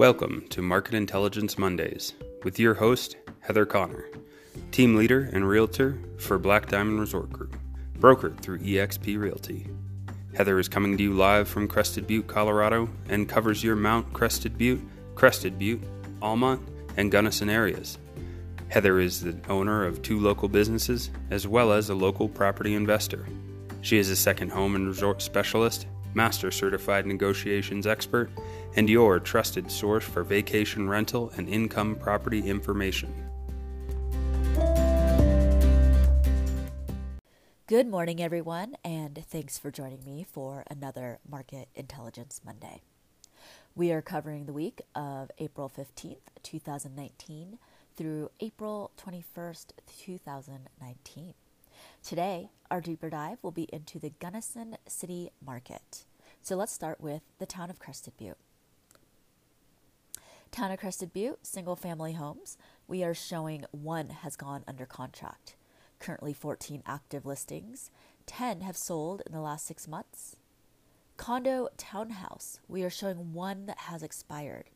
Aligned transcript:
Welcome 0.00 0.46
to 0.48 0.62
Market 0.62 0.94
Intelligence 0.94 1.58
Mondays 1.58 2.14
with 2.42 2.58
your 2.58 2.72
host, 2.72 3.18
Heather 3.40 3.66
Connor, 3.66 4.06
team 4.72 4.96
leader 4.96 5.28
and 5.30 5.46
realtor 5.46 5.98
for 6.16 6.38
Black 6.38 6.70
Diamond 6.70 7.00
Resort 7.00 7.30
Group, 7.30 7.54
brokered 7.98 8.40
through 8.40 8.60
eXp 8.60 9.18
Realty. 9.18 9.68
Heather 10.34 10.58
is 10.58 10.70
coming 10.70 10.96
to 10.96 11.02
you 11.02 11.12
live 11.12 11.48
from 11.48 11.68
Crested 11.68 12.06
Butte, 12.06 12.26
Colorado, 12.28 12.88
and 13.10 13.28
covers 13.28 13.62
your 13.62 13.76
Mount 13.76 14.10
Crested 14.14 14.56
Butte, 14.56 14.80
Crested 15.16 15.58
Butte, 15.58 15.82
Almont, 16.22 16.66
and 16.96 17.12
Gunnison 17.12 17.50
areas. 17.50 17.98
Heather 18.68 19.00
is 19.00 19.20
the 19.20 19.38
owner 19.50 19.84
of 19.84 20.00
two 20.00 20.18
local 20.18 20.48
businesses 20.48 21.10
as 21.28 21.46
well 21.46 21.72
as 21.72 21.90
a 21.90 21.94
local 21.94 22.26
property 22.26 22.72
investor. 22.72 23.26
She 23.82 23.98
is 23.98 24.08
a 24.08 24.16
second 24.16 24.48
home 24.48 24.76
and 24.76 24.88
resort 24.88 25.20
specialist, 25.20 25.86
master 26.14 26.50
certified 26.50 27.06
negotiations 27.06 27.86
expert, 27.86 28.30
and 28.76 28.88
your 28.88 29.20
trusted 29.20 29.70
source 29.70 30.04
for 30.04 30.22
vacation 30.22 30.88
rental 30.88 31.30
and 31.36 31.48
income 31.48 31.96
property 31.96 32.48
information. 32.48 33.12
Good 37.66 37.86
morning, 37.86 38.20
everyone, 38.20 38.74
and 38.84 39.24
thanks 39.30 39.56
for 39.56 39.70
joining 39.70 40.04
me 40.04 40.26
for 40.28 40.64
another 40.68 41.20
Market 41.28 41.68
Intelligence 41.76 42.40
Monday. 42.44 42.82
We 43.76 43.92
are 43.92 44.02
covering 44.02 44.46
the 44.46 44.52
week 44.52 44.80
of 44.94 45.30
April 45.38 45.70
15th, 45.70 46.18
2019 46.42 47.58
through 47.96 48.30
April 48.40 48.90
21st, 48.98 49.66
2019. 49.86 51.34
Today, 52.02 52.50
our 52.70 52.80
deeper 52.80 53.08
dive 53.08 53.38
will 53.42 53.52
be 53.52 53.68
into 53.72 53.98
the 53.98 54.10
Gunnison 54.18 54.76
City 54.88 55.30
Market. 55.44 56.06
So 56.42 56.56
let's 56.56 56.72
start 56.72 57.00
with 57.00 57.22
the 57.38 57.46
town 57.46 57.70
of 57.70 57.78
Crested 57.78 58.16
Butte. 58.16 58.38
Town 60.50 60.72
of 60.72 60.80
Crested 60.80 61.12
Butte, 61.12 61.38
single 61.46 61.76
family 61.76 62.14
homes. 62.14 62.56
We 62.88 63.04
are 63.04 63.14
showing 63.14 63.66
one 63.70 64.08
has 64.08 64.36
gone 64.36 64.64
under 64.66 64.86
contract. 64.86 65.54
Currently 65.98 66.32
14 66.32 66.82
active 66.86 67.26
listings. 67.26 67.90
10 68.26 68.62
have 68.62 68.76
sold 68.76 69.22
in 69.26 69.32
the 69.32 69.40
last 69.40 69.66
six 69.66 69.86
months. 69.86 70.36
Condo 71.18 71.68
townhouse. 71.76 72.58
We 72.66 72.82
are 72.84 72.90
showing 72.90 73.34
one 73.34 73.66
that 73.66 73.78
has 73.78 74.02
expired. 74.02 74.70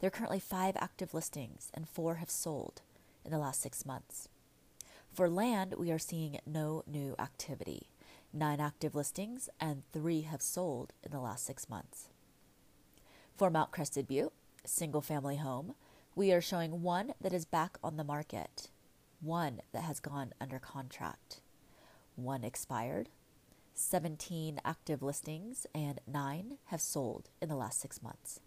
There 0.00 0.08
are 0.08 0.10
currently 0.10 0.40
five 0.40 0.76
active 0.78 1.14
listings, 1.14 1.70
and 1.72 1.88
four 1.88 2.16
have 2.16 2.30
sold 2.30 2.82
in 3.24 3.30
the 3.30 3.38
last 3.38 3.62
six 3.62 3.86
months. 3.86 4.28
For 5.12 5.30
land, 5.30 5.74
we 5.78 5.90
are 5.92 5.98
seeing 5.98 6.40
no 6.44 6.82
new 6.86 7.14
activity. 7.18 7.88
Nine 8.32 8.60
active 8.60 8.94
listings, 8.94 9.48
and 9.60 9.82
three 9.92 10.22
have 10.22 10.42
sold 10.42 10.92
in 11.02 11.10
the 11.10 11.20
last 11.20 11.46
six 11.46 11.68
months. 11.68 12.08
For 13.36 13.50
Mount 13.50 13.70
Crested 13.70 14.06
Butte, 14.08 14.32
single 14.64 15.00
family 15.00 15.36
home, 15.36 15.74
we 16.14 16.32
are 16.32 16.40
showing 16.40 16.82
one 16.82 17.12
that 17.20 17.32
is 17.32 17.44
back 17.44 17.78
on 17.84 17.96
the 17.96 18.04
market, 18.04 18.70
one 19.20 19.60
that 19.72 19.82
has 19.82 20.00
gone 20.00 20.32
under 20.40 20.58
contract, 20.58 21.40
one 22.14 22.44
expired, 22.44 23.10
17 23.74 24.58
active 24.64 25.02
listings, 25.02 25.66
and 25.74 26.00
nine 26.06 26.56
have 26.66 26.80
sold 26.80 27.28
in 27.42 27.48
the 27.48 27.56
last 27.56 27.78
six 27.78 28.02
months. 28.02 28.40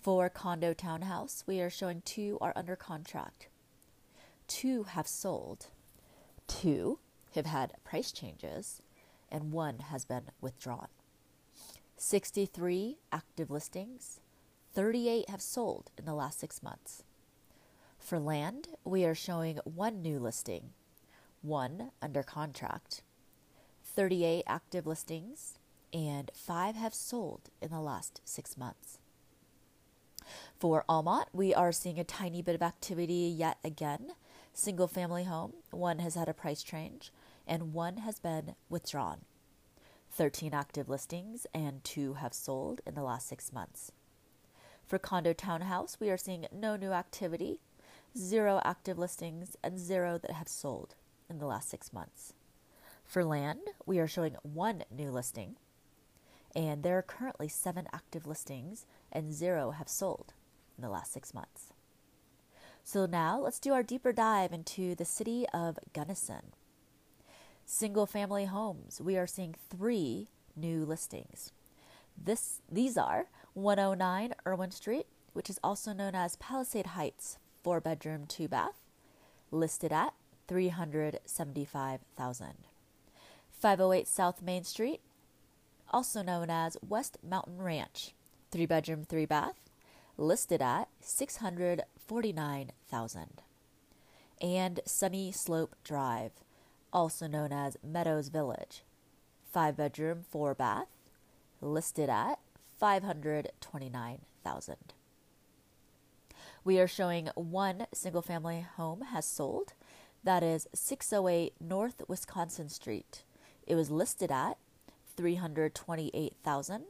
For 0.00 0.30
condo 0.30 0.72
townhouse, 0.72 1.44
we 1.46 1.60
are 1.60 1.68
showing 1.68 2.00
two 2.02 2.38
are 2.40 2.54
under 2.56 2.74
contract. 2.74 3.48
Two 4.48 4.84
have 4.84 5.06
sold. 5.06 5.66
Two 6.48 6.98
have 7.34 7.46
had 7.46 7.74
price 7.84 8.12
changes, 8.12 8.82
and 9.30 9.52
one 9.52 9.78
has 9.90 10.04
been 10.04 10.30
withdrawn. 10.40 10.88
63 11.96 12.98
active 13.12 13.50
listings. 13.50 14.20
38 14.72 15.28
have 15.28 15.42
sold 15.42 15.90
in 15.98 16.04
the 16.04 16.14
last 16.14 16.40
six 16.40 16.62
months. 16.62 17.02
For 17.98 18.18
land, 18.18 18.68
we 18.84 19.04
are 19.04 19.14
showing 19.14 19.58
one 19.64 20.00
new 20.00 20.18
listing, 20.18 20.70
one 21.42 21.90
under 22.00 22.22
contract, 22.22 23.02
38 23.84 24.44
active 24.46 24.86
listings, 24.86 25.58
and 25.92 26.30
five 26.34 26.76
have 26.76 26.94
sold 26.94 27.50
in 27.60 27.70
the 27.70 27.80
last 27.80 28.20
six 28.24 28.56
months. 28.56 28.98
For 30.58 30.84
Almont, 30.88 31.28
we 31.32 31.52
are 31.54 31.72
seeing 31.72 31.98
a 31.98 32.04
tiny 32.04 32.42
bit 32.42 32.54
of 32.54 32.62
activity 32.62 33.34
yet 33.36 33.58
again. 33.64 34.12
Single 34.52 34.88
family 34.88 35.24
home, 35.24 35.54
one 35.70 35.98
has 35.98 36.14
had 36.14 36.28
a 36.28 36.34
price 36.34 36.62
change 36.62 37.12
and 37.46 37.72
one 37.72 37.98
has 37.98 38.18
been 38.18 38.54
withdrawn. 38.68 39.22
13 40.12 40.52
active 40.52 40.88
listings 40.88 41.46
and 41.54 41.82
two 41.84 42.14
have 42.14 42.34
sold 42.34 42.80
in 42.86 42.94
the 42.94 43.02
last 43.02 43.28
six 43.28 43.52
months. 43.52 43.92
For 44.86 44.98
condo 44.98 45.32
townhouse, 45.32 45.98
we 46.00 46.10
are 46.10 46.16
seeing 46.16 46.46
no 46.52 46.74
new 46.76 46.90
activity, 46.90 47.60
zero 48.18 48.60
active 48.64 48.98
listings, 48.98 49.56
and 49.62 49.78
zero 49.78 50.18
that 50.18 50.32
have 50.32 50.48
sold 50.48 50.96
in 51.28 51.38
the 51.38 51.46
last 51.46 51.68
six 51.68 51.92
months. 51.92 52.32
For 53.04 53.24
land, 53.24 53.60
we 53.86 53.98
are 54.00 54.08
showing 54.08 54.36
one 54.42 54.82
new 54.90 55.10
listing, 55.10 55.56
and 56.54 56.82
there 56.82 56.98
are 56.98 57.02
currently 57.02 57.48
seven 57.48 57.86
active 57.92 58.26
listings 58.26 58.86
and 59.12 59.32
zero 59.32 59.70
have 59.70 59.88
sold 59.88 60.32
in 60.76 60.82
the 60.82 60.90
last 60.90 61.12
six 61.12 61.32
months. 61.32 61.72
So 62.82 63.06
now 63.06 63.38
let's 63.38 63.60
do 63.60 63.72
our 63.72 63.82
deeper 63.82 64.12
dive 64.12 64.52
into 64.52 64.94
the 64.94 65.04
city 65.04 65.46
of 65.54 65.78
Gunnison. 65.92 66.52
Single 67.72 68.06
family 68.06 68.46
homes, 68.46 69.00
we 69.00 69.16
are 69.16 69.28
seeing 69.28 69.54
three 69.70 70.26
new 70.56 70.84
listings. 70.84 71.52
This, 72.20 72.60
these 72.68 72.98
are 72.98 73.26
109 73.54 74.34
Irwin 74.44 74.72
Street, 74.72 75.06
which 75.34 75.48
is 75.48 75.60
also 75.62 75.92
known 75.92 76.16
as 76.16 76.34
Palisade 76.34 76.86
Heights, 76.86 77.38
four 77.62 77.80
bedroom, 77.80 78.26
two 78.26 78.48
bath, 78.48 78.74
listed 79.52 79.92
at 79.92 80.14
375,000. 80.48 82.48
508 83.52 84.08
South 84.08 84.42
Main 84.42 84.64
Street, 84.64 85.00
also 85.92 86.22
known 86.22 86.50
as 86.50 86.76
West 86.82 87.18
Mountain 87.22 87.62
Ranch, 87.62 88.14
three 88.50 88.66
bedroom, 88.66 89.04
three 89.04 89.26
bath, 89.26 89.70
listed 90.18 90.60
at 90.60 90.88
649,000. 91.00 93.42
And 94.40 94.80
Sunny 94.84 95.30
Slope 95.30 95.76
Drive, 95.84 96.32
also 96.92 97.26
known 97.26 97.52
as 97.52 97.76
Meadows 97.82 98.28
Village, 98.28 98.84
five 99.52 99.76
bedroom, 99.76 100.24
four 100.28 100.54
bath, 100.54 100.88
listed 101.60 102.08
at 102.08 102.38
529,000. 102.78 104.76
We 106.64 106.78
are 106.78 106.86
showing 106.86 107.28
one 107.34 107.86
single 107.92 108.22
family 108.22 108.66
home 108.76 109.00
has 109.02 109.24
sold. 109.24 109.72
That 110.22 110.42
is 110.42 110.68
608 110.74 111.54
North 111.60 112.02
Wisconsin 112.08 112.68
Street. 112.68 113.24
It 113.66 113.74
was 113.76 113.90
listed 113.90 114.30
at 114.30 114.58
328,000, 115.16 116.84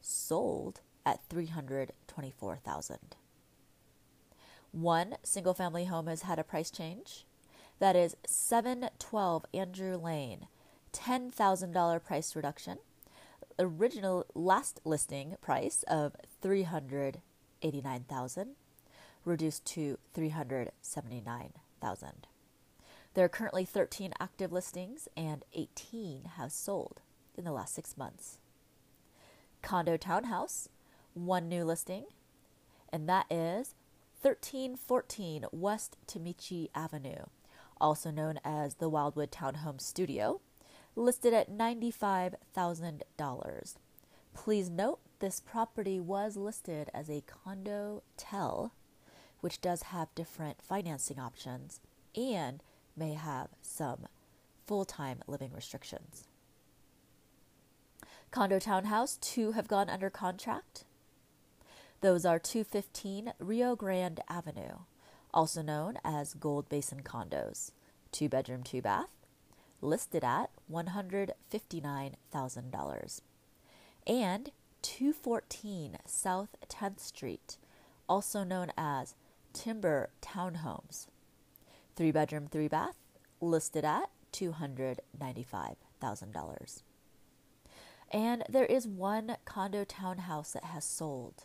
sold 0.00 0.80
at 1.04 1.20
324,000. 1.28 2.98
One 4.72 5.16
single 5.22 5.54
family 5.54 5.84
home 5.86 6.06
has 6.06 6.22
had 6.22 6.38
a 6.38 6.44
price 6.44 6.70
change. 6.70 7.24
That 7.78 7.96
is 7.96 8.16
712 8.26 9.44
Andrew 9.52 9.96
Lane, 9.96 10.46
$10,000 10.92 12.02
price 12.02 12.34
reduction. 12.34 12.78
Original 13.58 14.24
last 14.34 14.80
listing 14.84 15.36
price 15.40 15.82
of 15.88 16.14
389,000 16.40 18.56
reduced 19.24 19.64
to 19.66 19.98
379,000. 20.14 22.26
There 23.14 23.24
are 23.24 23.30
currently 23.30 23.64
13 23.64 24.12
active 24.20 24.52
listings 24.52 25.08
and 25.16 25.44
18 25.54 26.24
have 26.36 26.52
sold 26.52 27.00
in 27.36 27.44
the 27.44 27.52
last 27.52 27.74
6 27.74 27.96
months. 27.96 28.38
Condo 29.62 29.96
townhouse 29.96 30.68
one 31.14 31.48
new 31.48 31.64
listing, 31.64 32.04
and 32.92 33.08
that 33.08 33.24
is 33.30 33.74
1314 34.20 35.46
West 35.50 35.96
Tomichi 36.06 36.68
Avenue, 36.74 37.24
also 37.80 38.10
known 38.10 38.40
as 38.44 38.74
the 38.74 38.88
Wildwood 38.88 39.30
Townhome 39.30 39.80
Studio, 39.80 40.40
listed 40.94 41.34
at 41.34 41.50
$95,000. 41.50 43.74
Please 44.34 44.70
note 44.70 45.00
this 45.18 45.40
property 45.40 45.98
was 45.98 46.36
listed 46.36 46.90
as 46.92 47.08
a 47.08 47.22
condo 47.22 48.02
tel, 48.16 48.72
which 49.40 49.60
does 49.60 49.82
have 49.84 50.14
different 50.14 50.62
financing 50.62 51.18
options 51.18 51.80
and 52.14 52.62
may 52.96 53.14
have 53.14 53.48
some 53.60 54.06
full 54.66 54.84
time 54.84 55.20
living 55.26 55.52
restrictions. 55.54 56.24
Condo 58.30 58.58
Townhouse, 58.58 59.16
two 59.18 59.52
have 59.52 59.68
gone 59.68 59.88
under 59.88 60.10
contract. 60.10 60.84
Those 62.00 62.26
are 62.26 62.38
215 62.38 63.32
Rio 63.38 63.74
Grande 63.74 64.20
Avenue, 64.28 64.80
also 65.36 65.60
known 65.60 65.98
as 66.02 66.34
Gold 66.34 66.68
Basin 66.70 67.02
Condos, 67.02 67.72
two 68.10 68.26
bedroom, 68.28 68.62
two 68.62 68.80
bath, 68.80 69.10
listed 69.82 70.24
at 70.24 70.48
$159,000. 70.72 73.20
And 74.06 74.50
214 74.80 75.98
South 76.06 76.48
10th 76.70 77.00
Street, 77.00 77.58
also 78.08 78.44
known 78.44 78.72
as 78.78 79.14
timber 79.52 80.08
townhomes. 80.22 81.08
Three 81.96 82.12
bedroom, 82.12 82.48
three 82.50 82.68
bath, 82.68 82.96
listed 83.42 83.84
at 83.84 84.08
$295,000. 84.32 86.82
And 88.10 88.42
there 88.48 88.64
is 88.64 88.88
one 88.88 89.36
condo 89.44 89.84
townhouse 89.84 90.52
that 90.52 90.64
has 90.64 90.86
sold. 90.86 91.44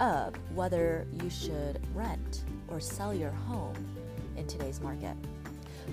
of 0.00 0.34
whether 0.54 1.06
you 1.22 1.30
should 1.30 1.80
rent 1.94 2.44
or 2.68 2.78
sell 2.78 3.14
your 3.14 3.30
home 3.30 3.74
in 4.36 4.46
today's 4.46 4.82
market. 4.82 5.16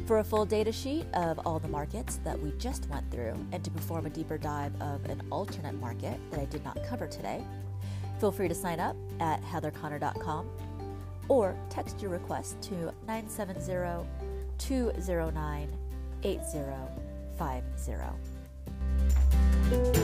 For 0.06 0.20
a 0.20 0.24
full 0.26 0.46
data 0.46 0.74
sheet 0.74 1.06
of 1.14 1.40
all 1.46 1.60
the 1.60 1.70
markets 1.70 2.20
that 2.26 2.38
we 2.38 2.52
just 2.58 2.90
went 2.90 3.10
through 3.10 3.36
and 3.54 3.64
to 3.64 3.72
perform 3.72 4.06
a 4.06 4.10
deeper 4.10 4.38
dive 4.38 4.74
of 4.82 5.06
an 5.06 5.22
alternate 5.32 5.80
market 5.80 6.20
that 6.30 6.42
I 6.42 6.46
did 6.46 6.66
not 6.66 6.78
cover 6.90 7.08
today, 7.08 7.42
feel 8.20 8.34
free 8.34 8.50
to 8.50 8.56
sign 8.56 8.82
up 8.82 8.98
at 9.22 9.42
heatherconnor.com 9.44 10.50
or 11.30 11.56
text 11.70 12.02
your 12.02 12.12
request 12.12 12.62
to 12.64 12.92
970 13.08 14.06
209 14.58 15.70
8050. 17.38 20.03